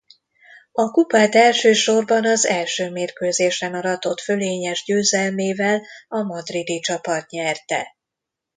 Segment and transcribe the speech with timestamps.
[0.71, 7.97] A kupát elsősorban az első mérkőzésen aratott fölényes győzelmével a madridi csapat nyerte.